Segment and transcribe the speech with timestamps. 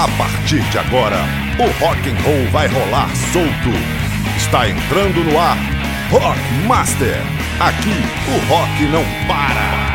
[0.00, 1.18] A partir de agora,
[1.58, 3.68] o rock and roll vai rolar solto.
[4.34, 5.58] Está entrando no ar
[6.10, 7.18] Rock Master.
[7.60, 9.90] Aqui o rock não para.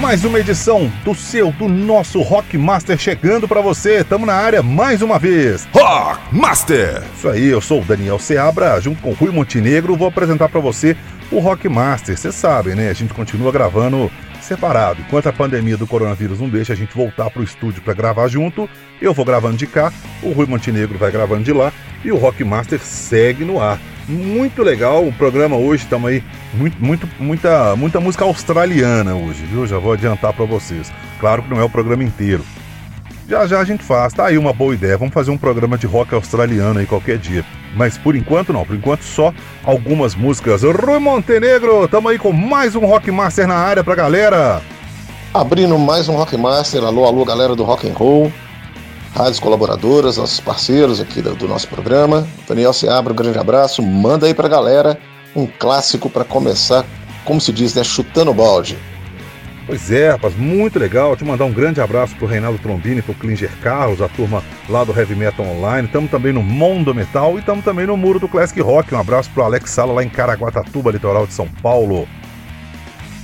[0.00, 4.02] Mais uma edição do seu, do nosso Rock Master chegando para você.
[4.02, 5.68] Tamo na área mais uma vez.
[5.72, 7.02] Rock Master.
[7.16, 10.60] Isso aí, eu sou o Daniel Seabra, junto com o Rui Montenegro, vou apresentar para
[10.60, 10.96] você
[11.30, 12.16] o Rock Master.
[12.16, 12.90] Vocês sabem, né?
[12.90, 15.00] A gente continua gravando separado.
[15.00, 18.68] Enquanto a pandemia do coronavírus não deixa a gente voltar pro estúdio para gravar junto,
[19.00, 21.72] eu vou gravando de cá, o Rui Montenegro vai gravando de lá
[22.04, 23.80] e o Rock Master segue no ar.
[24.08, 26.22] Muito legal o programa hoje, estamos aí
[26.54, 29.66] muito, muito, muita, muita música australiana hoje, viu?
[29.66, 30.92] Já vou adiantar para vocês.
[31.18, 32.44] Claro que não é o programa inteiro.
[33.28, 34.96] Já já a gente faz, tá aí uma boa ideia.
[34.96, 37.44] Vamos fazer um programa de rock australiano aí qualquer dia.
[37.74, 40.62] Mas por enquanto não, por enquanto só algumas músicas.
[40.62, 44.62] Rui Montenegro, tamo aí com mais um Rock Master na área pra galera.
[45.34, 48.32] Abrindo mais um Rock Master, alô, alô, galera do Rock and Roll,
[49.14, 52.26] rádios colaboradoras, nossos parceiros aqui do, do nosso programa.
[52.48, 53.82] Daniel Seabra, um grande abraço.
[53.82, 54.98] Manda aí pra galera
[55.34, 56.84] um clássico para começar,
[57.24, 58.78] como se diz, né, chutando balde.
[59.66, 61.16] Pois é, rapaz, muito legal.
[61.16, 64.96] Te mandar um grande abraço pro Reinaldo Trombini, pro Klinger Carlos, a turma lá do
[64.96, 65.88] Heavy Metal Online.
[65.88, 68.94] Estamos também no Mundo Metal e estamos também no Muro do Classic Rock.
[68.94, 72.06] Um abraço pro Alex Sala lá em Caraguatatuba, litoral de São Paulo.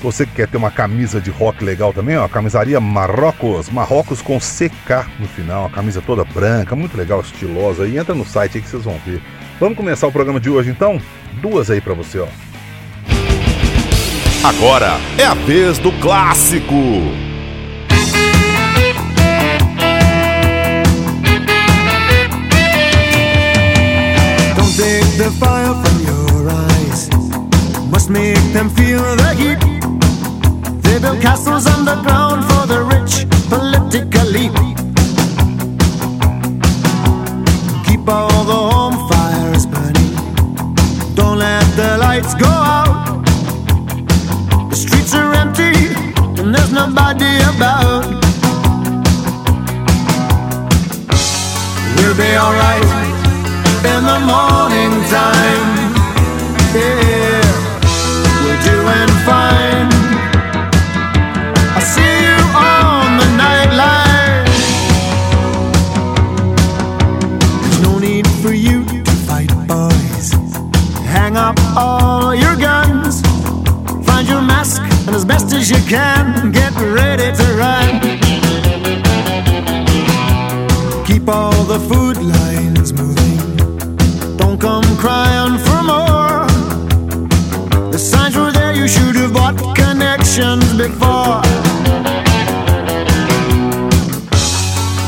[0.03, 4.37] Você que quer ter uma camisa de rock legal também, ó, camisaria Marrocos, Marrocos com
[4.41, 7.87] CK no final, uma camisa toda branca, muito legal, estilosa.
[7.87, 9.23] E entra no site aí que vocês vão ver.
[9.61, 11.01] Vamos começar o programa de hoje então?
[11.41, 12.27] Duas aí para você, ó.
[14.45, 16.75] Agora é a vez do clássico.
[24.57, 27.09] Don't take the fire from your eyes.
[27.93, 29.61] Must make them feel the heat.
[30.83, 32.45] They build castles underground
[46.99, 48.05] and about.
[51.97, 52.85] We'll be alright
[53.93, 55.69] in the morning time.
[56.75, 57.43] Yeah,
[58.43, 59.91] we're doing fine.
[61.77, 64.47] I see you on the nightline.
[67.63, 70.33] There's no need for you to fight, boys.
[71.07, 72.52] Hang up all your
[75.63, 78.01] as you can, get ready to run.
[81.07, 83.57] Keep all the food lines moving.
[84.37, 86.47] Don't come crying for more.
[87.93, 91.43] The signs were there, you should have bought connections before.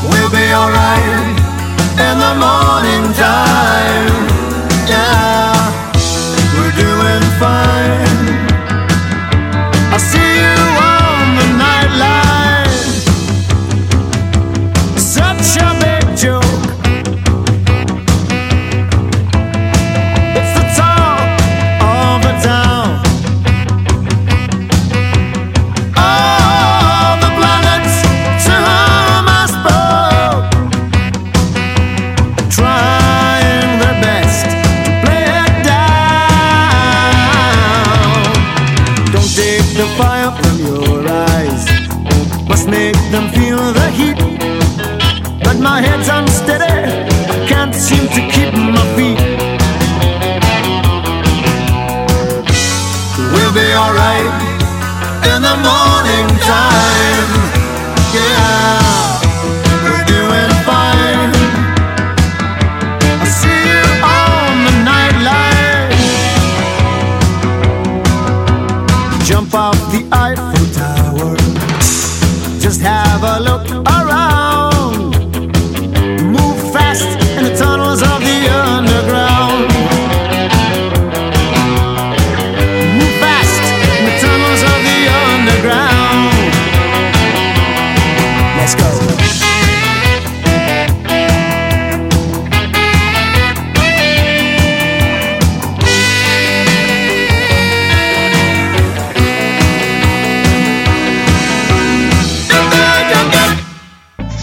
[0.09, 1.35] We'll be alright
[2.07, 4.24] in the morning time.
[53.55, 54.25] Be alright
[55.31, 57.34] in the morning time.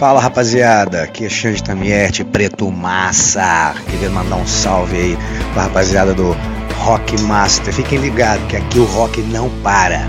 [0.02, 3.72] Fala rapaziada, aqui é Xande Tamierte, Preto Massa.
[3.88, 5.18] Queria mandar um salve aí
[5.52, 6.36] pra rapaziada do
[6.78, 7.72] Rock Master.
[7.72, 10.00] Fiquem ligados que aqui o rock não para.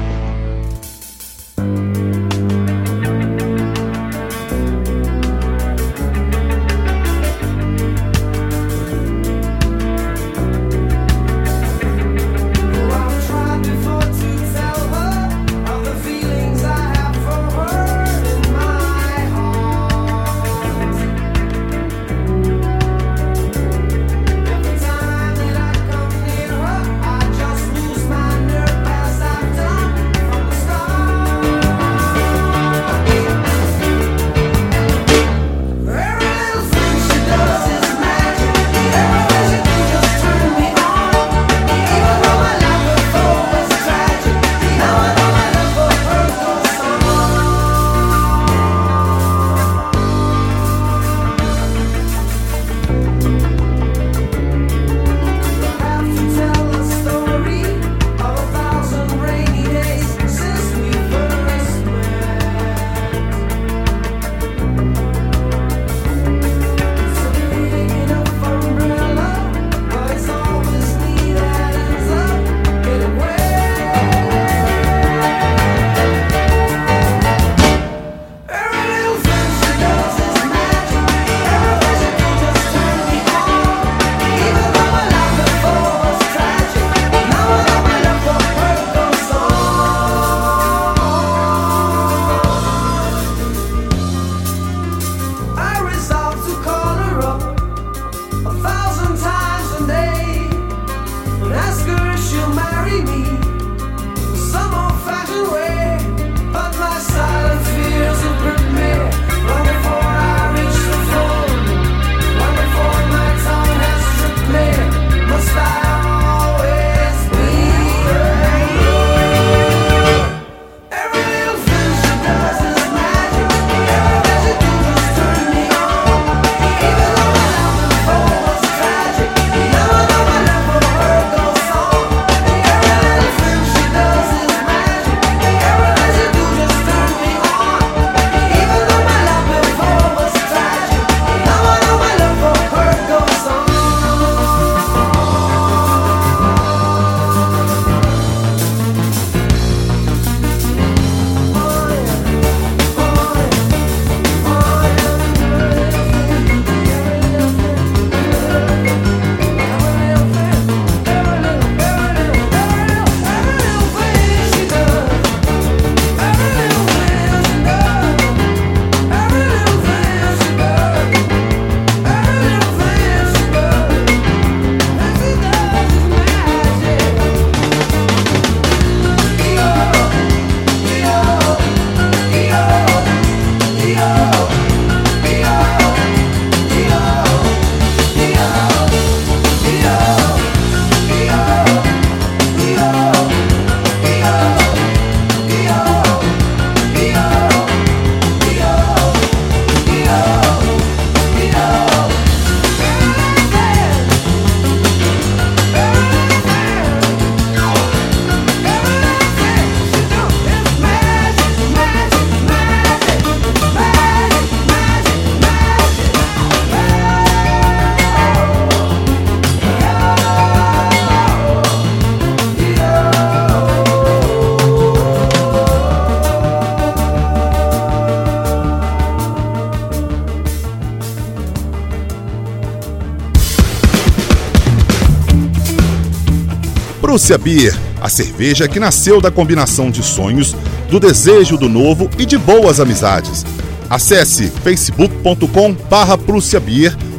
[237.23, 240.53] Prússia Beer, a cerveja que nasceu da combinação de sonhos,
[240.89, 243.45] do desejo do novo e de boas amizades.
[243.89, 246.19] Acesse facebook.com barra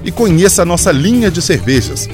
[0.05, 2.07] e conheça a nossa linha de cervejas.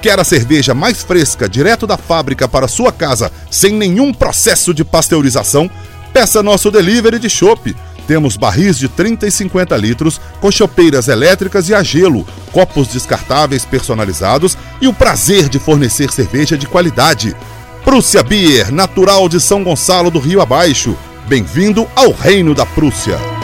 [0.00, 4.84] Quer a cerveja mais fresca direto da fábrica para sua casa, sem nenhum processo de
[4.84, 5.68] pasteurização?
[6.12, 7.74] Peça nosso delivery de chopp
[8.08, 13.66] temos barris de 30 e 50 litros, com chopeiras elétricas e a gelo, copos descartáveis
[13.66, 17.36] personalizados e o prazer de fornecer cerveja de qualidade.
[17.84, 20.96] Prússia Beer, natural de São Gonçalo do Rio Abaixo.
[21.26, 23.37] Bem-vindo ao Reino da Prússia.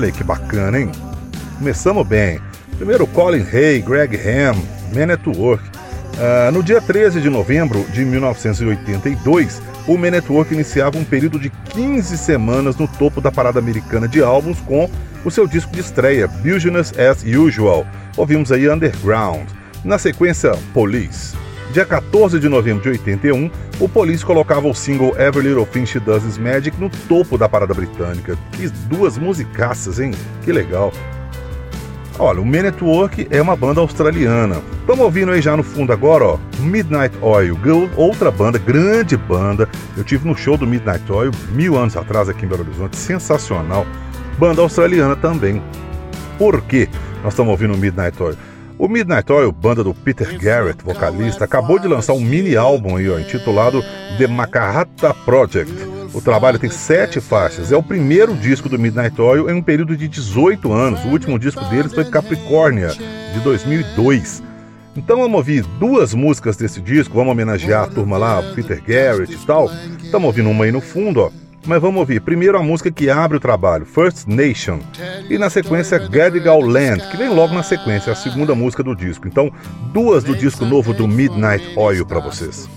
[0.00, 0.90] Olha aí que bacana, hein?
[1.58, 2.40] Começamos bem.
[2.78, 4.56] Primeiro Colin Hay, Greg Ham,
[4.94, 5.62] Man at Work.
[5.62, 11.38] Uh, no dia 13 de novembro de 1982, o Man at Work iniciava um período
[11.38, 14.88] de 15 semanas no topo da parada americana de álbuns com
[15.22, 17.86] o seu disco de estreia, Business as Usual.
[18.16, 19.46] Ouvimos aí Underground.
[19.84, 21.36] Na sequência, Police.
[21.72, 23.48] Dia 14 de novembro de 81,
[23.78, 27.48] o Police colocava o single Every Little Thing She Does Is Magic no topo da
[27.48, 28.36] parada britânica.
[28.50, 30.10] Que duas musicaças, hein?
[30.42, 30.92] Que legal.
[32.18, 34.60] Olha, o Men Network é uma banda australiana.
[34.80, 37.56] Estamos ouvindo aí já no fundo agora, ó, Midnight Oil,
[37.94, 39.68] outra banda, grande banda.
[39.96, 43.86] Eu tive no show do Midnight Oil mil anos atrás aqui em Belo Horizonte, sensacional.
[44.40, 45.62] Banda australiana também.
[46.36, 46.88] Por quê?
[47.22, 48.36] Nós estamos ouvindo Midnight Oil.
[48.80, 53.10] O Midnight Oil, banda do Peter Garrett, vocalista, acabou de lançar um mini álbum aí,
[53.10, 53.84] ó, intitulado
[54.16, 55.70] The Makahata Project.
[56.14, 57.70] O trabalho tem sete faixas.
[57.70, 61.04] É o primeiro disco do Midnight Oil em um período de 18 anos.
[61.04, 64.42] O último disco deles foi Capricórnia, de 2002.
[64.96, 69.46] Então vamos ouvir duas músicas desse disco, vamos homenagear a turma lá, Peter Garrett e
[69.46, 69.70] tal.
[70.02, 71.39] Estamos ouvindo uma aí no fundo, ó.
[71.66, 74.80] Mas vamos ouvir primeiro a música que abre o trabalho, First Nation,
[75.28, 79.28] e na sequência Gadigal Land, que vem logo na sequência, a segunda música do disco.
[79.28, 79.52] Então,
[79.92, 82.68] duas do disco novo do Midnight Oil para vocês.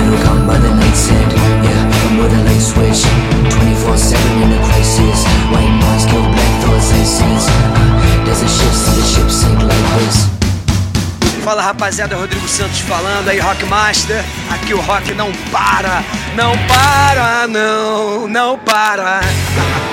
[0.00, 3.04] By the night's end Yeah, light switch.
[3.52, 5.24] 24-7 in a crisis.
[5.52, 10.40] White noise kill black thoughts uh, There's a see the ship sink like this.
[11.44, 14.24] Fala rapaziada, Rodrigo Santos falando aí, Rockmaster.
[14.50, 16.04] Aqui o rock não para,
[16.34, 19.20] não para, não, não para.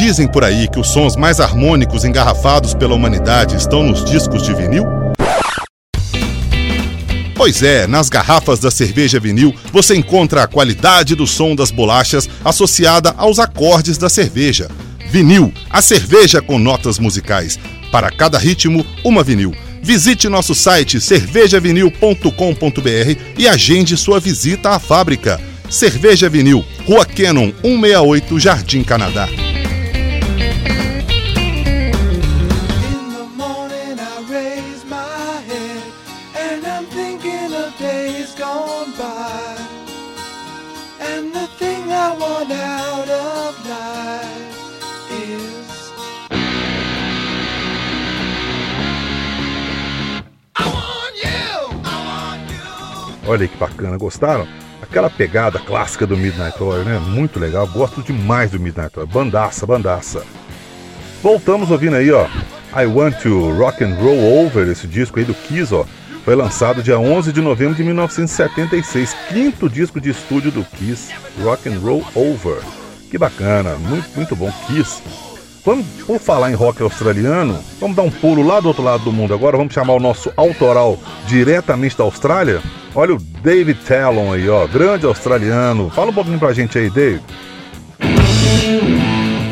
[0.00, 4.54] dizem por aí que os sons mais harmônicos engarrafados pela humanidade estão nos discos de
[4.54, 4.84] vinil?
[7.36, 12.30] Pois é, nas garrafas da cerveja vinil você encontra a qualidade do som das bolachas
[12.42, 14.70] associada aos acordes da cerveja.
[15.10, 17.58] Vinil, a cerveja com notas musicais.
[17.92, 19.54] Para cada ritmo, uma vinil.
[19.82, 25.38] Visite nosso site cervejavinil.com.br e agende sua visita à fábrica.
[25.68, 29.28] Cerveja Vinil, Rua Cannon 168, Jardim Canadá.
[53.30, 54.44] Olha aí que bacana, gostaram?
[54.82, 56.98] Aquela pegada clássica do Midnight Oil, né?
[56.98, 59.06] Muito legal, gosto demais do Midnight Oil.
[59.06, 60.24] Bandaça, bandaça.
[61.22, 62.26] Voltamos ouvindo aí, ó.
[62.76, 65.84] I Want to Rock and Roll Over, esse disco aí do Kiss, ó.
[66.24, 71.68] Foi lançado dia 11 de novembro de 1976, quinto disco de estúdio do Kiss, Rock
[71.68, 72.58] and Roll Over.
[73.12, 75.00] Que bacana, muito, muito bom, Kiss.
[75.64, 79.12] Vamos, por falar em rock australiano, vamos dar um pulo lá do outro lado do
[79.12, 82.62] mundo agora, vamos chamar o nosso autoral diretamente da Austrália.
[82.94, 85.90] Olha o David Talon aí, ó, grande australiano.
[85.90, 87.20] Fala um pouquinho pra gente aí, Dave.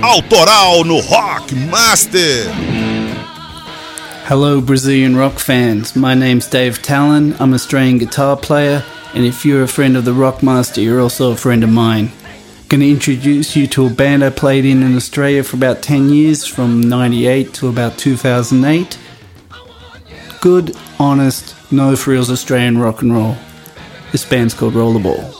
[0.00, 2.46] Autoral no Rock Master.
[4.28, 5.94] Hello, Brazilian rock fans.
[5.94, 7.34] My name's Dave Talon.
[7.38, 8.82] I'm an Australian guitar player,
[9.14, 12.10] and if you're a friend of the Rockmaster, you're also a friend of mine.
[12.68, 16.10] Going to introduce you to a band I played in in Australia for about 10
[16.10, 18.98] years, from 98 to about 2008.
[20.42, 23.36] Good, honest, no frills Australian rock and roll.
[24.12, 25.34] This band's called Rollerball.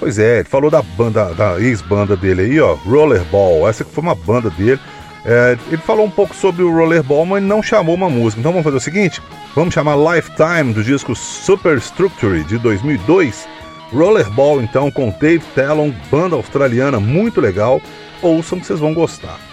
[0.00, 3.68] Pois é, ele falou da banda, da ex-banda dele aí, ó, Rollerball.
[3.68, 4.80] Essa que foi uma banda dele.
[5.24, 8.40] É, ele falou um pouco sobre o Rollerball, mas não chamou uma música.
[8.40, 9.22] Então vamos fazer o seguinte:
[9.54, 13.46] vamos chamar Lifetime do disco Superstructure de 2002.
[13.92, 17.80] Rollerball, então, com Dave Talon, banda australiana muito legal.
[18.22, 19.47] Ouçam que vocês vão gostar.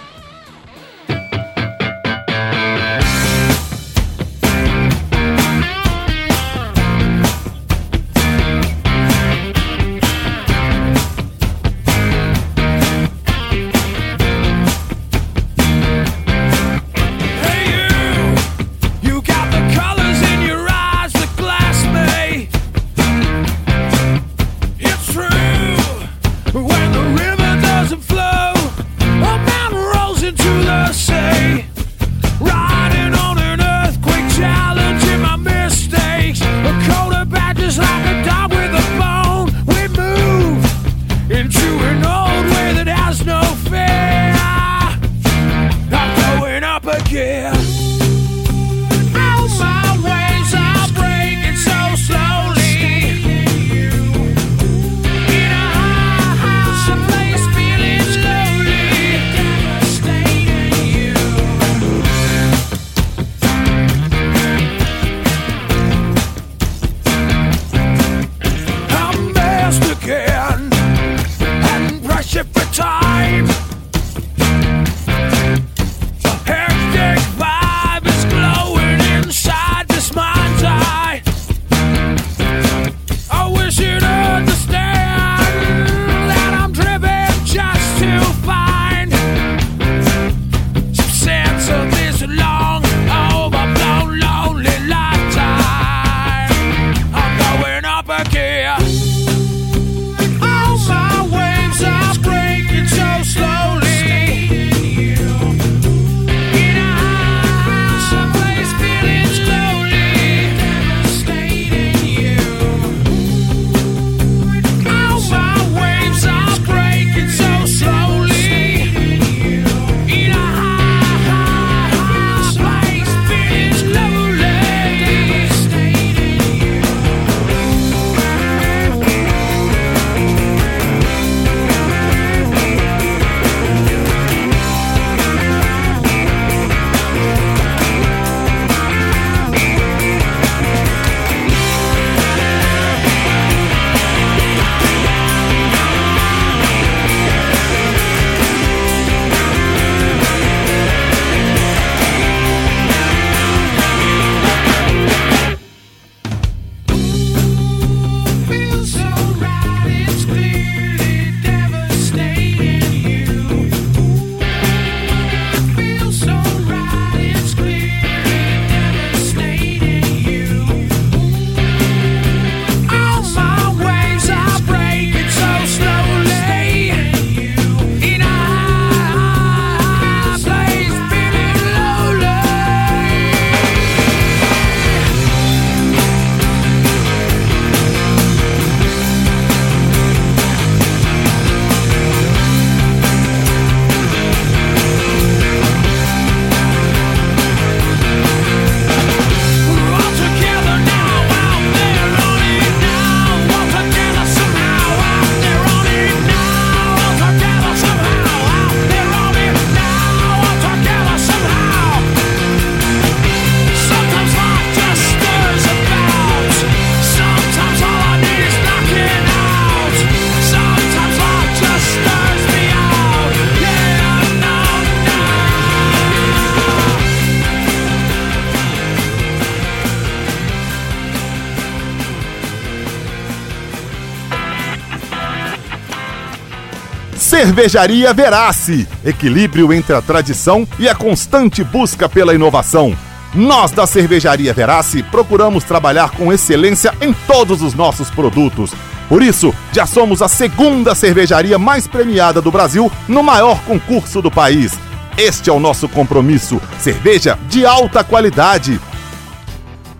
[237.55, 242.93] Cervejaria Verace, equilíbrio entre a tradição e a constante busca pela inovação.
[243.33, 248.73] Nós da Cervejaria Verace procuramos trabalhar com excelência em todos os nossos produtos.
[249.07, 254.29] Por isso, já somos a segunda cervejaria mais premiada do Brasil no maior concurso do
[254.29, 254.73] país.
[255.17, 258.81] Este é o nosso compromisso: cerveja de alta qualidade.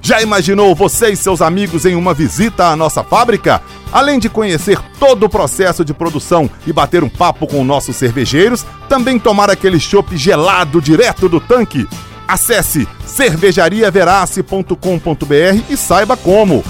[0.02, 3.62] Já imaginou você e seus amigos em uma visita à nossa fábrica?
[3.92, 8.66] Além de conhecer todo o processo de produção e bater um papo com nossos cervejeiros,
[8.90, 11.88] também tomar aquele chopp gelado direto do tanque?
[12.28, 16.64] Acesse cervejariaverace.com.br e saiba como.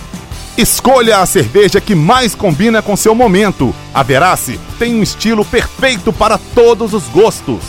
[0.58, 3.75] Escolha a cerveja que mais combina com seu momento.
[3.93, 7.62] A Verace tem um estilo perfeito para todos os gostos.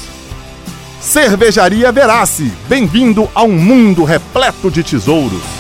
[1.01, 5.56] Cervejaria Verace, bem-vindo a um mundo repleto de tesouros.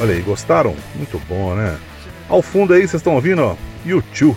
[0.00, 0.74] Olha aí, gostaram?
[0.94, 1.76] Muito bom, né?
[2.28, 4.36] Ao fundo aí vocês estão ouvindo, ó, YouTube.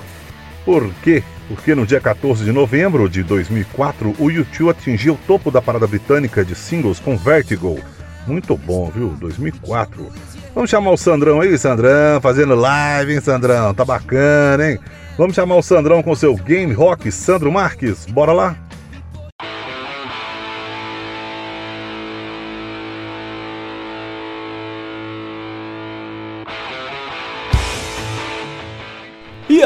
[0.65, 1.23] Por quê?
[1.47, 5.87] Porque no dia 14 de novembro de 2004, o YouTube atingiu o topo da parada
[5.87, 7.79] britânica de singles com Vertigo.
[8.27, 9.09] Muito bom, viu?
[9.19, 10.11] 2004.
[10.55, 13.73] Vamos chamar o Sandrão aí, Sandrão, fazendo live, hein, Sandrão?
[13.73, 14.79] Tá bacana, hein?
[15.17, 18.05] Vamos chamar o Sandrão com seu Game Rock, Sandro Marques.
[18.05, 18.55] Bora lá?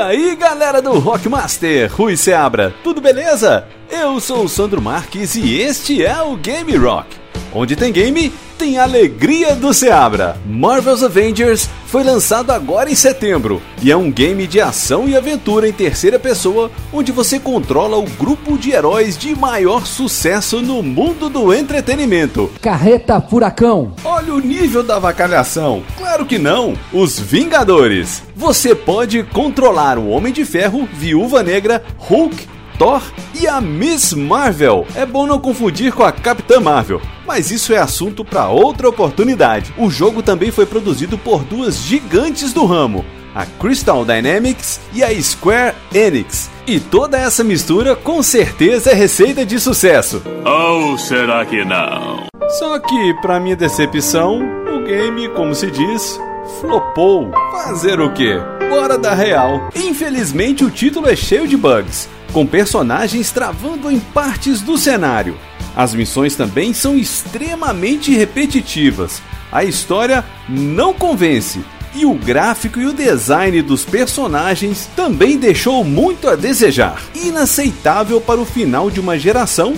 [0.08, 3.68] Aí, galera do Rockmaster, Rui Seabra, tudo beleza?
[3.92, 7.27] Eu sou o Sandro Marques e este é o Game Rock.
[7.54, 10.38] Onde tem game, tem alegria do Seabra.
[10.46, 15.70] Marvel's Avengers foi lançado agora em setembro e é um game de ação e aventura
[15.70, 21.30] em terceira pessoa, onde você controla o grupo de heróis de maior sucesso no mundo
[21.30, 22.52] do entretenimento.
[22.62, 23.94] Carreta Furacão.
[24.04, 25.84] Olha o nível da avacalhação.
[25.98, 26.74] Claro que não.
[26.92, 28.24] Os Vingadores.
[28.36, 33.02] Você pode controlar o Homem de Ferro, Viúva Negra, Hulk, Thor
[33.34, 34.86] e a Miss Marvel.
[34.96, 39.74] É bom não confundir com a Capitã Marvel, mas isso é assunto para outra oportunidade.
[39.78, 45.22] O jogo também foi produzido por duas gigantes do ramo, a Crystal Dynamics e a
[45.22, 46.50] Square Enix.
[46.68, 50.22] E toda essa mistura com certeza é receita de sucesso.
[50.46, 52.28] Ou será que não?
[52.60, 56.20] Só que, para minha decepção, o game, como se diz,
[56.60, 57.32] flopou.
[57.52, 58.38] Fazer o quê?
[58.70, 59.70] Bora da real.
[59.76, 65.38] Infelizmente, o título é cheio de bugs, com personagens travando em partes do cenário.
[65.76, 69.22] As missões também são extremamente repetitivas.
[69.52, 71.64] A história não convence.
[71.96, 77.02] E o gráfico e o design dos personagens também deixou muito a desejar.
[77.16, 79.76] Inaceitável para o final de uma geração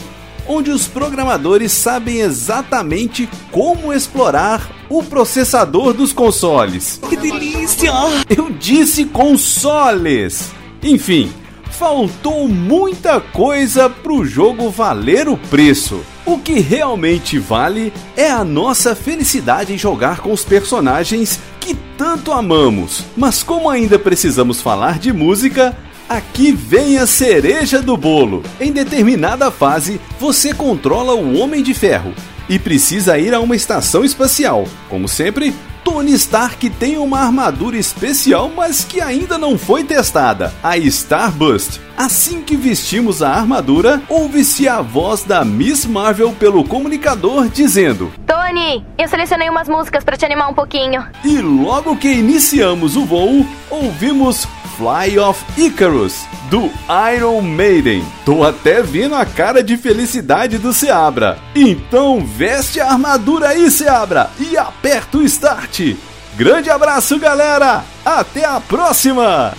[0.50, 7.00] onde os programadores sabem exatamente como explorar o processador dos consoles.
[7.08, 7.92] Que delícia!
[8.28, 10.50] Eu disse consoles!
[10.82, 11.32] Enfim,
[11.70, 16.02] faltou muita coisa pro jogo valer o preço.
[16.26, 22.32] O que realmente vale é a nossa felicidade em jogar com os personagens que tanto
[22.32, 23.06] amamos.
[23.16, 25.76] Mas como ainda precisamos falar de música,
[26.10, 28.42] Aqui vem a cereja do bolo.
[28.60, 32.16] Em determinada fase, você controla o Homem de Ferro
[32.50, 34.68] e precisa ir a uma estação espacial.
[34.90, 40.78] Como sempre, Tony Stark tem uma armadura especial, mas que ainda não foi testada, a
[40.78, 41.80] Starburst.
[41.98, 48.86] Assim que vestimos a armadura, ouve-se a voz da Miss Marvel pelo comunicador dizendo: Tony,
[48.98, 51.06] eu selecionei umas músicas pra te animar um pouquinho.
[51.24, 54.48] E logo que iniciamos o voo, ouvimos
[54.80, 56.72] Fly of Icarus, do
[57.14, 58.02] Iron Maiden.
[58.24, 61.38] Tô até vendo a cara de felicidade do Seabra.
[61.54, 65.98] Então veste a armadura aí, Seabra, e aperta o start.
[66.38, 67.84] Grande abraço, galera!
[68.06, 69.54] Até a próxima!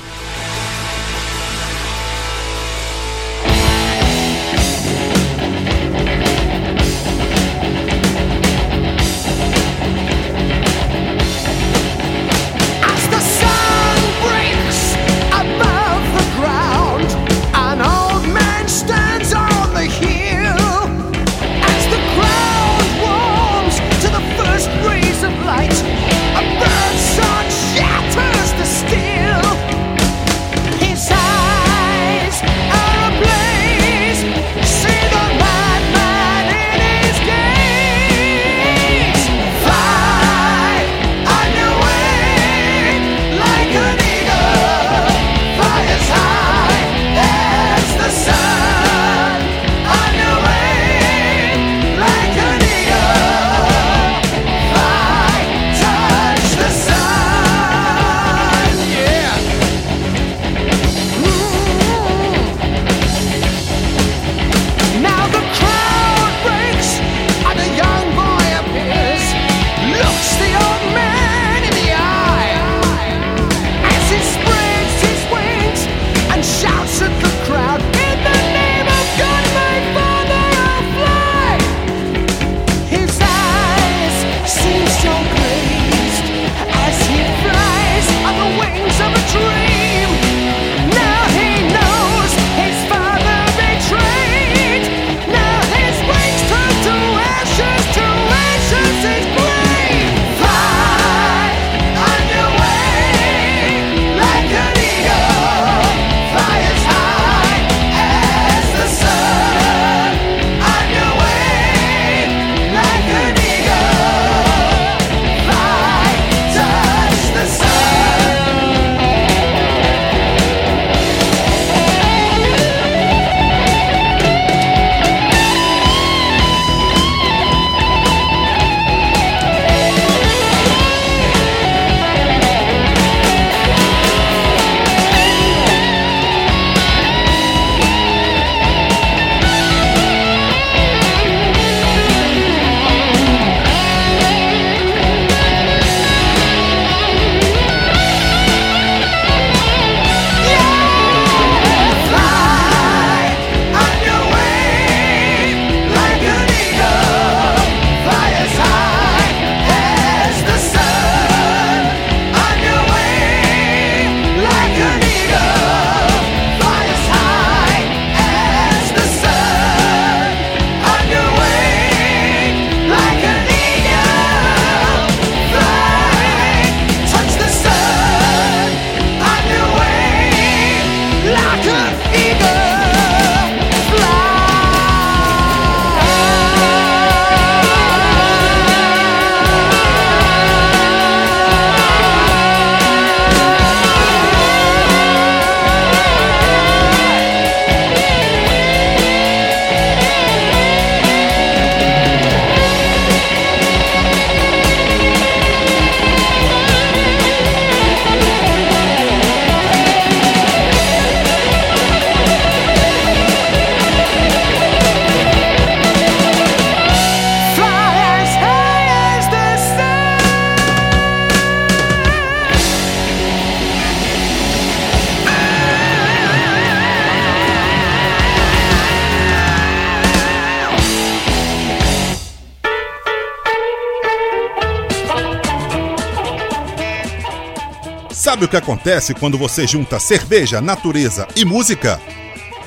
[238.41, 242.01] Sabe o que acontece quando você junta cerveja, natureza e música?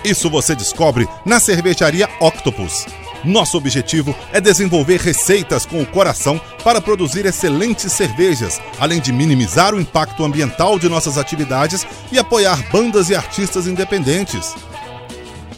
[0.05, 2.85] Isso você descobre na cervejaria Octopus.
[3.23, 9.73] Nosso objetivo é desenvolver receitas com o coração para produzir excelentes cervejas, além de minimizar
[9.73, 14.53] o impacto ambiental de nossas atividades e apoiar bandas e artistas independentes.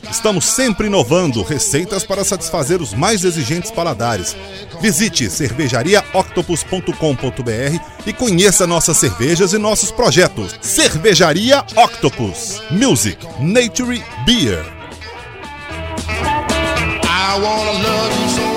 [0.09, 4.33] Estamos sempre inovando receitas para satisfazer os mais exigentes paladares.
[4.79, 5.29] Visite
[6.35, 10.57] cervejariaoctopus.com.br e conheça nossas cervejas e nossos projetos.
[10.61, 12.61] Cervejaria Octopus.
[12.71, 14.65] Music, Nature, Beer.
[17.03, 18.55] I wanna love you so.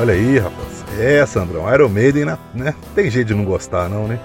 [0.00, 0.57] Olha aí, rapaz.
[0.98, 2.38] É, Sandrão, Iron Maiden, né?
[2.52, 2.74] né?
[2.94, 4.18] Tem jeito de não gostar, não, né?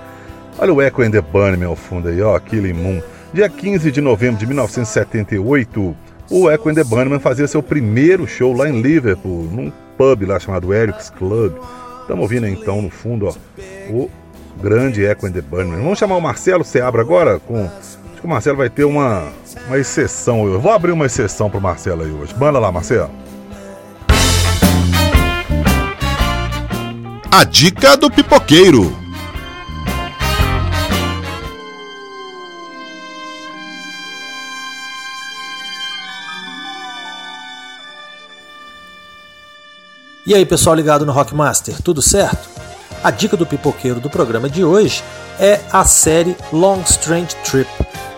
[0.58, 3.02] Olha o Echo and the Bunnymen ao fundo aí, ó, Killing Moon.
[3.32, 5.96] Dia 15 de novembro de 1978,
[6.30, 10.40] o Echo and the Bunnymen fazia seu primeiro show lá em Liverpool, num pub lá
[10.40, 11.54] chamado Eric's Club.
[12.02, 13.34] Estamos ouvindo então, no fundo, ó,
[13.90, 14.10] o
[14.62, 15.82] grande Echo and the Bunnymen.
[15.82, 17.66] Vamos chamar o Marcelo Seabra agora com...
[17.66, 19.32] Acho que o Marcelo vai ter uma,
[19.68, 20.48] uma exceção.
[20.48, 22.34] Eu vou abrir uma exceção pro Marcelo aí hoje.
[22.34, 23.12] Banda lá, Marcelo.
[27.36, 28.96] A dica do pipoqueiro.
[40.28, 42.48] E aí, pessoal ligado no Rockmaster, tudo certo?
[43.04, 45.04] A dica do pipoqueiro do programa de hoje
[45.40, 47.68] é a série Long Strange Trip,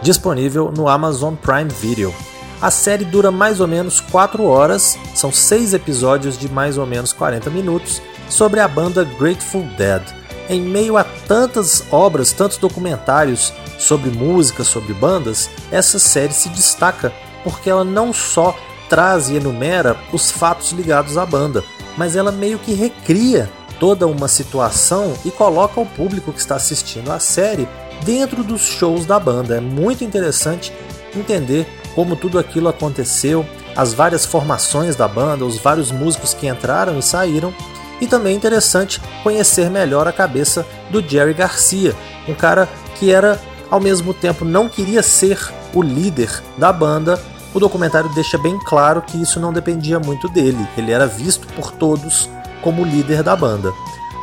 [0.02, 2.14] disponível no Amazon Prime Video.
[2.62, 7.14] A série dura mais ou menos 4 horas, são 6 episódios de mais ou menos
[7.14, 10.02] 40 minutos, sobre a banda Grateful Dead.
[10.50, 17.12] Em meio a tantas obras, tantos documentários sobre música, sobre bandas, essa série se destaca
[17.44, 18.56] porque ela não só
[18.90, 21.64] traz e enumera os fatos ligados à banda,
[21.98, 23.50] mas ela meio que recria
[23.80, 27.68] toda uma situação e coloca o público que está assistindo a série
[28.04, 29.58] dentro dos shows da banda.
[29.58, 30.72] É muito interessante
[31.16, 33.46] entender como tudo aquilo aconteceu,
[33.76, 37.54] as várias formações da banda, os vários músicos que entraram e saíram,
[38.00, 41.96] e também é interessante conhecer melhor a cabeça do Jerry Garcia,
[42.28, 43.40] um cara que era
[43.70, 45.40] ao mesmo tempo não queria ser
[45.74, 47.20] o líder da banda.
[47.54, 51.72] O documentário deixa bem claro que isso não dependia muito dele, ele era visto por
[51.72, 52.30] todos
[52.62, 53.72] como líder da banda.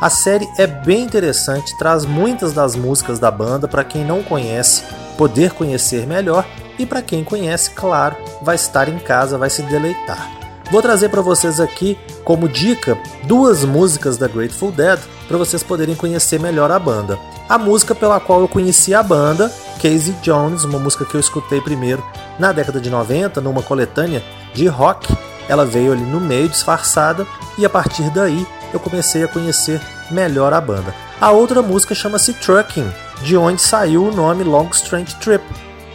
[0.01, 4.83] A série é bem interessante, traz muitas das músicas da banda para quem não conhece
[5.17, 6.45] poder conhecer melhor
[6.77, 10.42] e para quem conhece, claro, vai estar em casa, vai se deleitar.
[10.73, 15.93] Vou trazer para vocês aqui como dica duas músicas da Grateful Dead para vocês poderem
[15.93, 17.19] conhecer melhor a banda.
[17.47, 21.61] A música pela qual eu conheci a banda, Casey Jones, uma música que eu escutei
[21.61, 22.03] primeiro
[22.39, 25.15] na década de 90 numa coletânea de rock.
[25.47, 28.43] Ela veio ali no meio disfarçada e a partir daí
[28.73, 30.91] eu comecei a conhecer melhor a banda.
[31.21, 35.43] A outra música chama-se Trucking, de onde saiu o nome Long Strange Trip,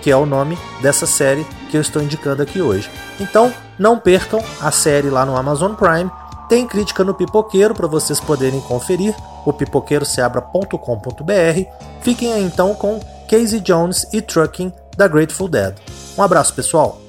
[0.02, 2.90] que é o nome dessa série que eu estou indicando aqui hoje.
[3.20, 6.10] Então, não percam a série lá no Amazon Prime.
[6.48, 9.14] Tem crítica no Pipoqueiro para vocês poderem conferir,
[9.44, 11.70] o pipoqueiroseabra.com.br.
[12.00, 12.98] Fiquem aí então com
[13.28, 15.76] Casey Jones e Trucking da Grateful Dead.
[16.16, 17.02] Um abraço, pessoal!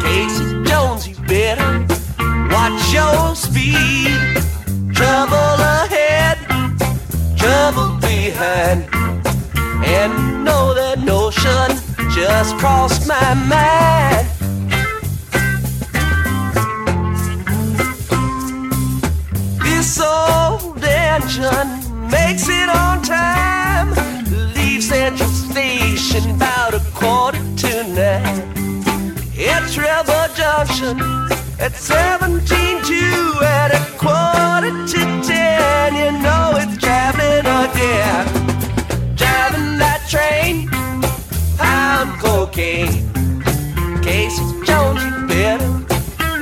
[0.00, 1.97] Casey Jones, you better
[2.50, 4.18] watch your speed.
[4.94, 6.38] Trouble ahead,
[7.36, 8.88] trouble behind.
[9.84, 11.68] And know that notion
[12.10, 14.26] just crossed my mind.
[19.62, 21.70] This old engine
[22.10, 23.90] makes it on time.
[24.54, 28.58] Leave Central Station about a quarter to nine.
[29.38, 30.98] At Trevor Junction
[31.60, 32.38] at 17
[32.84, 35.94] to at a quarter to ten.
[35.94, 38.26] You know it's traveling again.
[39.16, 40.68] Driving that train,
[41.58, 43.12] I'm cocaine.
[44.02, 45.70] Casey Jones, you better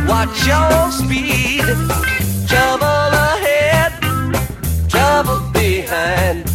[0.06, 1.64] watch your speed.
[2.46, 3.92] Trouble ahead,
[4.88, 6.45] trouble behind.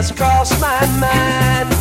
[0.00, 1.77] Just crossed my mind.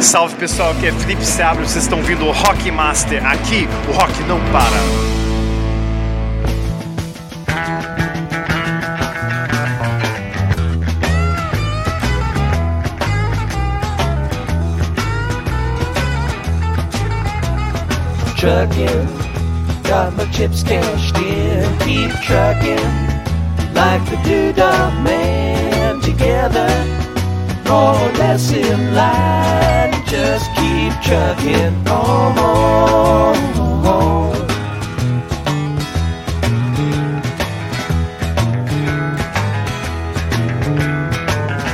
[0.00, 3.24] Salve pessoal, aqui é Felipe Seabra, vocês estão ouvindo o Rock Master.
[3.26, 5.08] Aqui o rock não para.
[18.36, 19.06] trucking.
[19.82, 21.78] Got my chips cashed in.
[21.80, 23.18] Keep trucking
[23.74, 25.57] like the doodah man
[26.10, 26.68] together.
[27.68, 29.92] More or less in line.
[30.06, 33.36] Just keep trucking on.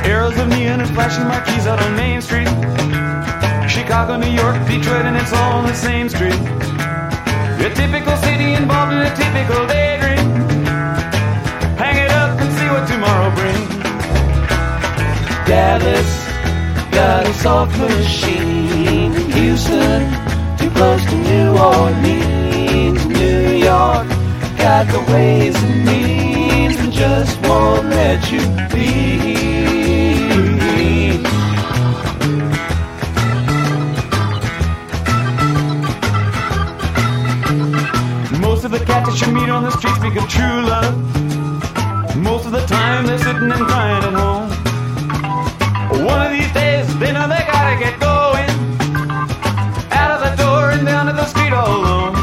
[0.05, 2.49] Arrows of neon and flashing marquees out on Main Street.
[3.69, 6.39] Chicago, New York, Detroit, and it's all on the same street.
[7.67, 10.14] A typical city involved in a typical daydream.
[15.45, 16.25] Dallas
[16.91, 19.13] got a soft machine.
[19.31, 20.09] Houston,
[20.57, 23.05] too close to New Orleans.
[23.05, 24.07] New York
[24.57, 28.41] got the ways and means, and just won't let you
[28.73, 28.95] be.
[38.39, 42.17] Most of the cats that you meet on the street speak of true love.
[42.17, 44.54] Most of the time they're sitting and crying at home.
[46.05, 48.49] One of these days they know they gotta get going.
[49.91, 52.13] Out of the door and down to the street all alone.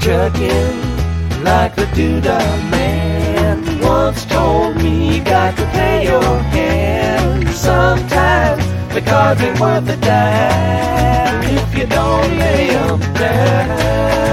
[0.00, 7.48] Trucking like the doodah man once told me you got to pay your hand.
[7.50, 14.24] Sometimes the cards ain't worth a dime if you don't lay 'em down.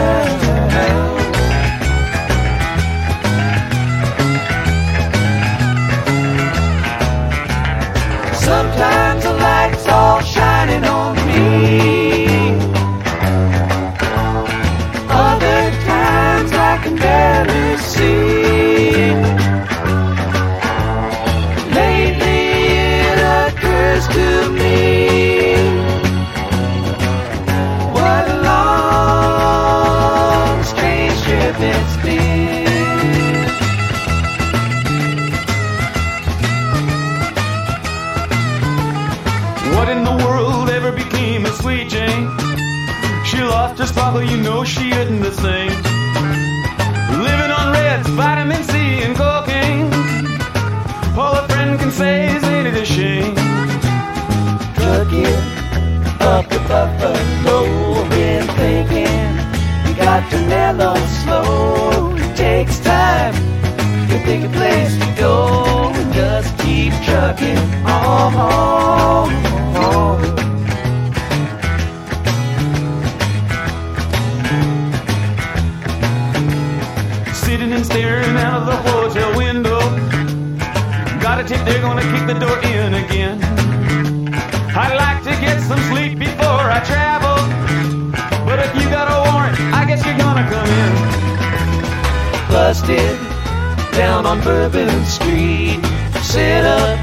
[8.51, 12.51] Sometimes the light's all shining on me.
[15.09, 19.15] Other times I can barely see.
[21.79, 22.41] Lately
[23.07, 24.50] it occurs to me.
[45.21, 45.71] The same.
[47.23, 49.85] Living on reds, vitamin C, and cocaine.
[51.17, 53.35] All a friend can say is ain't it a shame?
[54.75, 55.37] Trucking
[56.19, 59.31] up the buffalo, been thinking
[59.87, 62.15] you got to mellow slow.
[62.15, 63.33] It takes time
[64.09, 65.91] to pick a place to go.
[66.13, 69.50] Just keep trucking on.
[81.65, 83.37] They're gonna kick the door in again.
[84.73, 87.37] I'd like to get some sleep before I travel.
[88.45, 90.91] But if you got a warrant, I guess you're gonna come in.
[92.51, 93.17] Busted
[93.93, 95.79] down on Bourbon Street.
[96.21, 96.97] Set up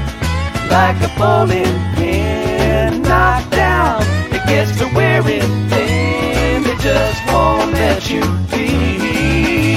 [0.69, 3.01] like a bowling pin.
[3.03, 4.01] Knocked down,
[4.33, 6.63] it gets to wearing thin.
[6.63, 9.68] They just won't let you be.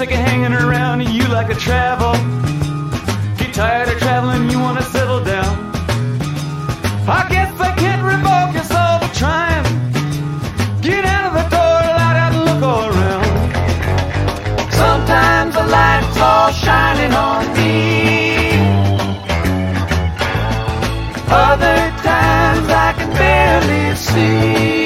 [0.00, 2.12] Sick of hanging around and you like to travel.
[3.36, 5.54] Get tired of traveling, you wanna settle down.
[7.18, 9.66] I guess I can't revoke your soul for trying.
[10.80, 13.28] Get out of the door, light out and look all around.
[14.82, 17.74] Sometimes the light's all shining on me.
[21.46, 21.78] Other
[22.08, 24.79] times I can barely see.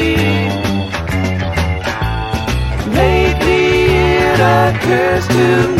[4.86, 5.73] It occurs to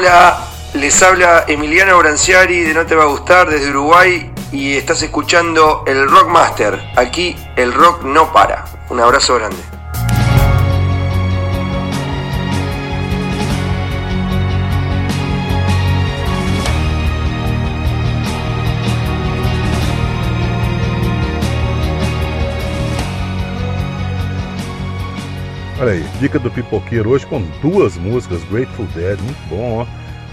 [0.00, 5.02] Hola, les habla Emiliano Branciari de No Te Va a Gustar desde Uruguay y estás
[5.02, 6.80] escuchando el Rockmaster.
[6.96, 8.64] Aquí el rock no para.
[8.88, 9.58] Un abrazo grande.
[25.80, 29.86] Olha aí, dica do pipoqueiro hoje com duas músicas, Grateful Dead, muito bom, ó.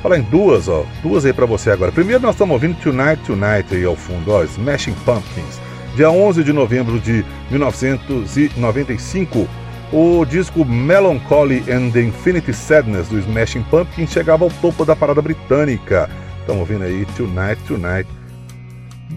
[0.03, 1.89] Falar em duas, ó, duas aí pra você agora.
[1.89, 5.61] Primeiro nós estamos ouvindo Tonight Tonight aí ao fundo, ó, Smashing Pumpkins.
[5.95, 9.47] Dia 11 de novembro de 1995,
[9.93, 15.21] o disco Melancholy and the Infinity Sadness do Smashing Pumpkins chegava ao topo da parada
[15.21, 16.09] britânica.
[16.41, 18.09] Estamos ouvindo aí Tonight Tonight.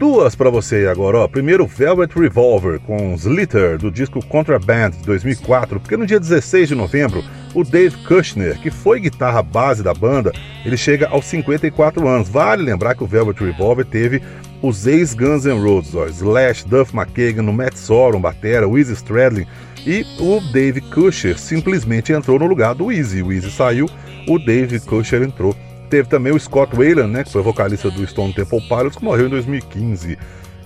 [0.00, 1.28] Duas pra você agora, ó.
[1.28, 6.74] Primeiro, Velvet Revolver com Slither do disco Contraband de 2004, porque no dia 16 de
[6.74, 7.22] novembro,
[7.54, 10.32] o Dave Kushner, que foi guitarra base da banda,
[10.64, 12.30] ele chega aos 54 anos.
[12.30, 14.22] Vale lembrar que o Velvet Revolver teve
[14.62, 19.46] os ex-Guns N' Roses, ó, Slash, Duff McKagan, o Matt Sorum, batera, o Izzy Stradlin,
[19.86, 23.22] e o Dave Kushner simplesmente entrou no lugar do Izzy.
[23.22, 23.86] O Izzy saiu,
[24.26, 25.54] o Dave Kushner entrou.
[25.90, 29.26] Teve também o Scott Wayland, né, que foi vocalista do Stone Temple Pilots, que morreu
[29.26, 30.16] em 2015.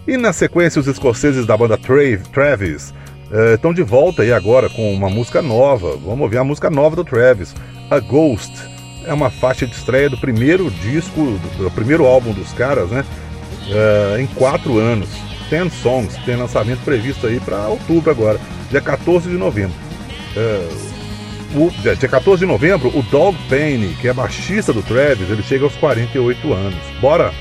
[0.07, 2.95] E na sequência, os escoceses da banda Trav, Travis
[3.33, 5.97] eh, estão de volta aí agora com uma música nova.
[5.97, 7.55] Vamos ouvir a música nova do Travis,
[7.91, 8.53] A Ghost.
[9.07, 13.03] É uma faixa de estreia do primeiro disco, do, do primeiro álbum dos caras, né?
[13.69, 15.09] eh, em quatro anos.
[15.51, 19.77] Ten Songs, tem lançamento previsto aí para outubro agora, dia 14 de novembro.
[20.37, 20.69] Eh,
[21.55, 25.43] o, dia dia 14 de novembro, o Dog Payne, que é baixista do Travis, ele
[25.43, 26.81] chega aos 48 anos.
[27.01, 27.33] Bora!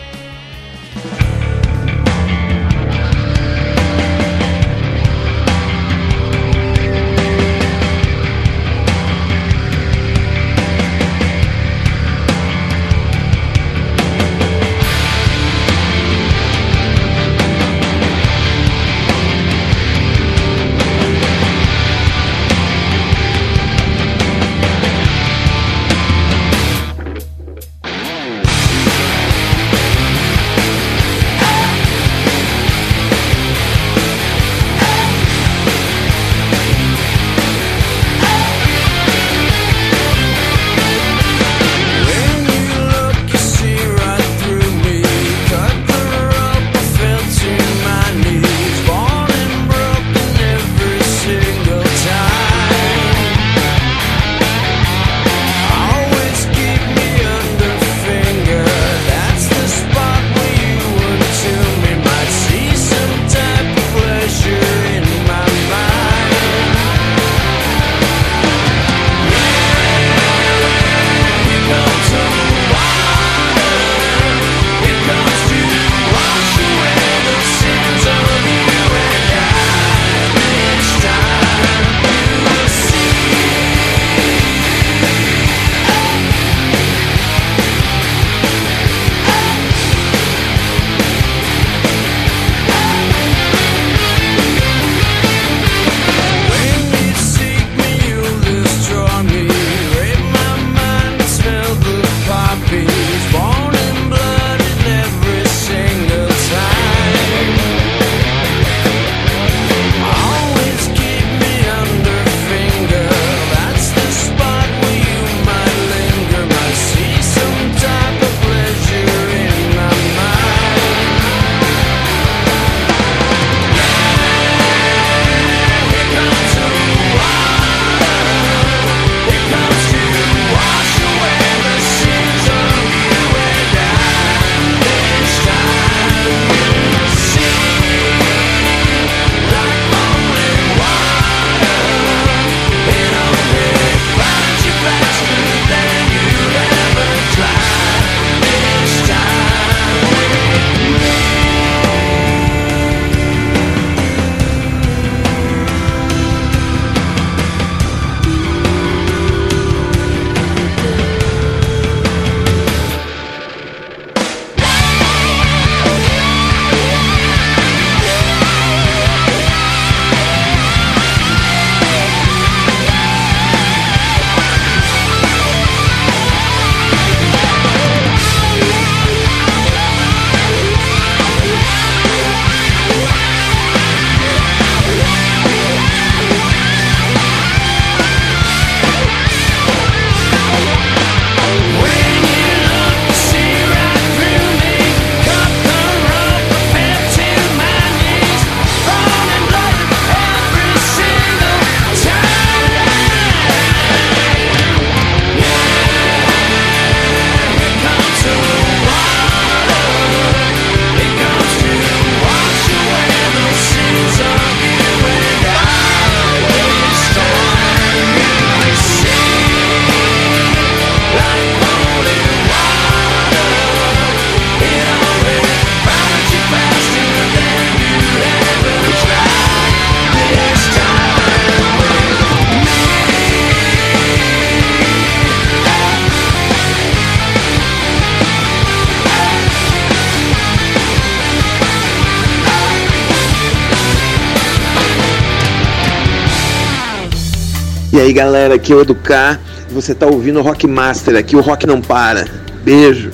[248.04, 249.40] Aí galera, aqui é o Educar
[249.74, 252.28] você tá ouvindo o Rock Master, aqui o rock não para.
[252.64, 253.12] Beijo.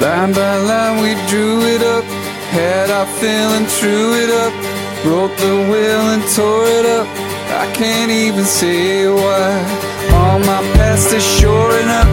[0.00, 2.04] Line by line we drew it up,
[2.52, 4.52] had our feeling, drew it up,
[5.02, 7.06] broke the will and tore it up.
[7.50, 9.64] I can't even say why.
[10.12, 12.06] All my past is shoring up,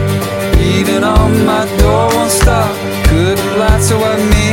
[0.56, 2.74] beating on my door won't stop.
[3.06, 4.45] Couldn't lie, so I made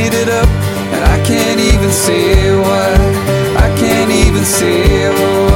[1.84, 2.94] even say why.
[3.56, 5.53] I can't even say why.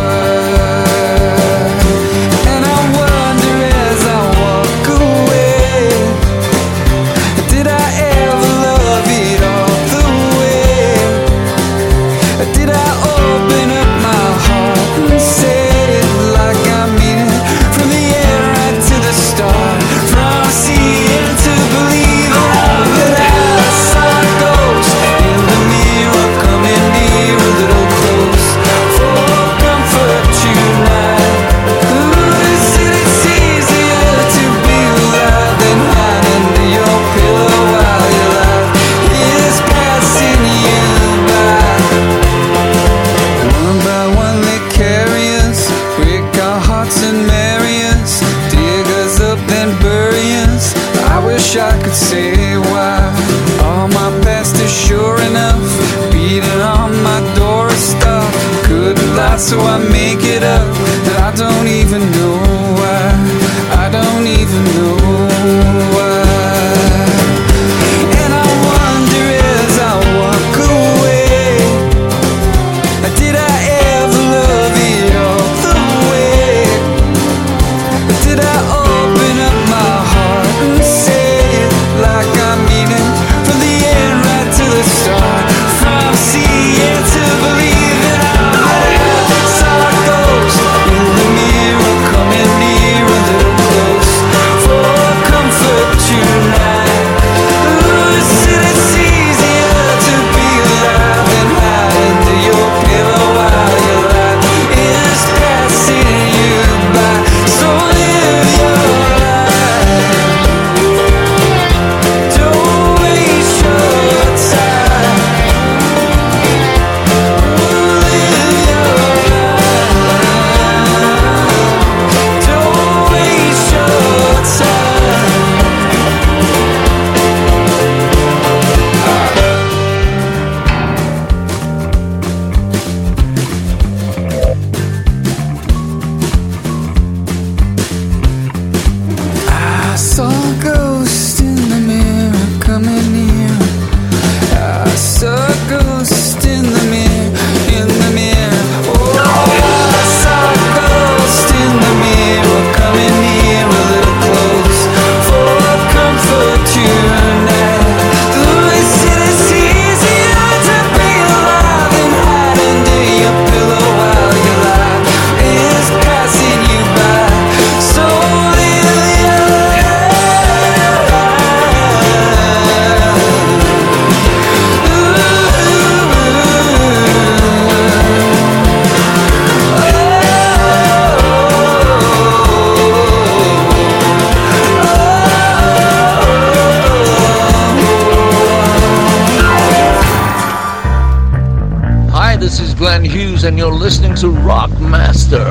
[192.38, 195.44] This is Glenn Hughes, and you're listening to Rock Master.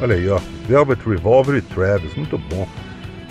[0.00, 0.38] Olha aí, ó.
[0.66, 2.68] Velvet Revolver e Travis, muito bom.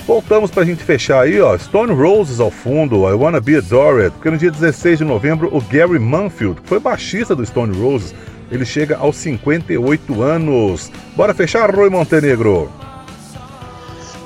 [0.06, 1.58] Voltamos pra gente fechar aí, ó.
[1.58, 5.62] Stone Roses ao fundo, I Wanna Be Adored, porque no dia 16 de novembro o
[5.62, 8.14] Gary Manfield, que foi baixista do Stone Roses,
[8.52, 10.92] ele chega aos 58 anos.
[11.16, 12.70] Bora fechar, Roy Montenegro?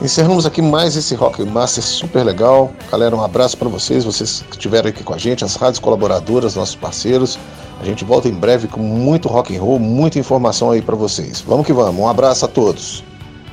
[0.01, 2.71] Encerramos aqui mais esse Rock Master super legal.
[2.91, 6.55] Galera, um abraço para vocês, vocês que estiveram aqui com a gente, as rádios colaboradoras,
[6.55, 7.37] nossos parceiros.
[7.79, 11.41] A gente volta em breve com muito rock and roll, muita informação aí para vocês.
[11.41, 12.01] Vamos que vamos.
[12.01, 13.03] Um abraço a todos.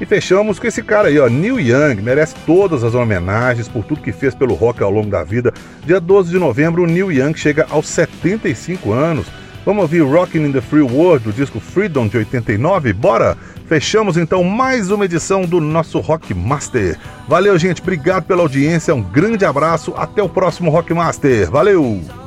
[0.00, 4.00] E fechamos com esse cara aí, ó, Neil Young, merece todas as homenagens por tudo
[4.00, 5.52] que fez pelo rock ao longo da vida.
[5.84, 9.26] Dia 12 de novembro, o Neil Young chega aos 75 anos.
[9.64, 12.92] Vamos ouvir Rockin' in the Free World do disco Freedom de 89?
[12.92, 13.36] Bora!
[13.68, 16.98] Fechamos então mais uma edição do nosso Rock Master.
[17.28, 21.50] Valeu, gente, obrigado pela audiência, um grande abraço, até o próximo Rock Master.
[21.50, 22.21] Valeu!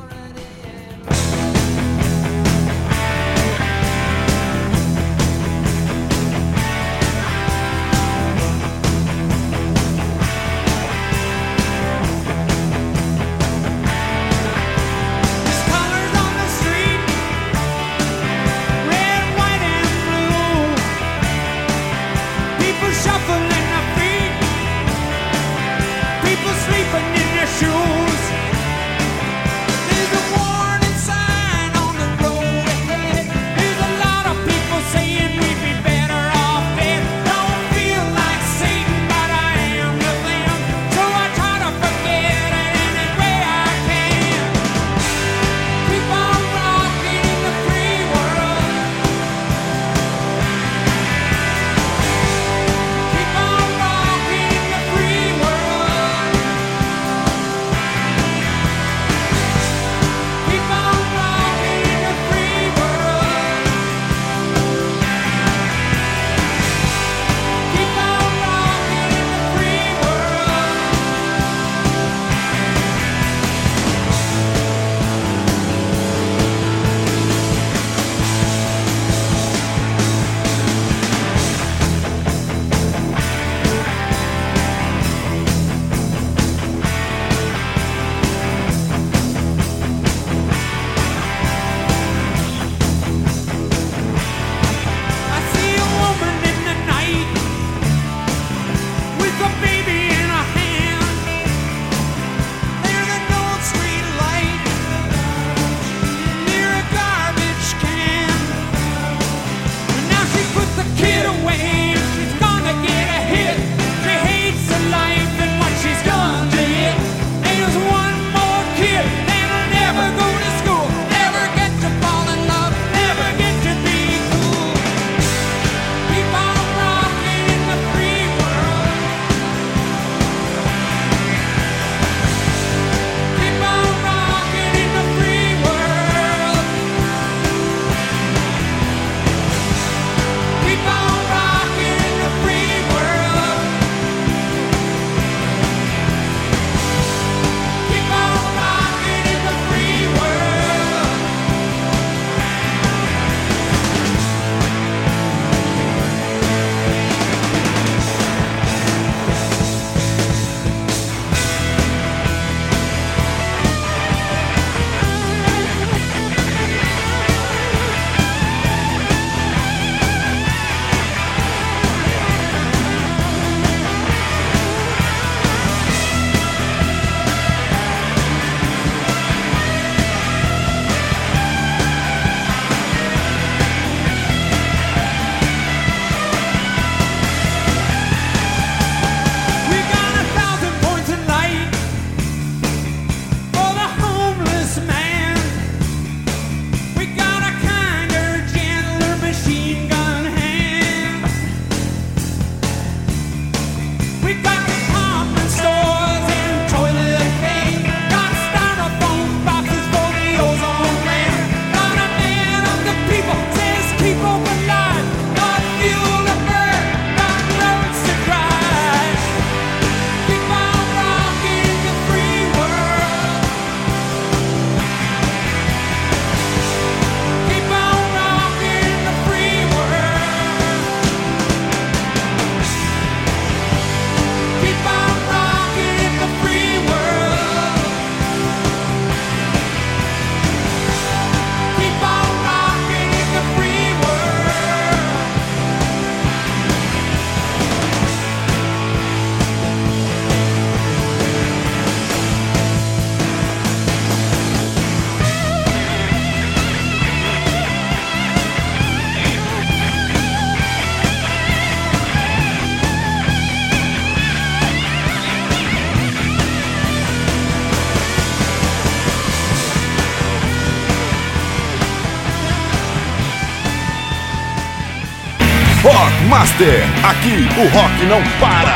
[276.46, 276.84] Master.
[277.02, 278.75] Aqui o rock não para.